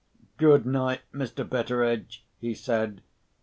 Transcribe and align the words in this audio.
"Good 0.37 0.65
night, 0.65 1.01
Mr. 1.13 1.47
Betteredge," 1.47 2.25
he 2.39 2.55
said. 2.55 3.03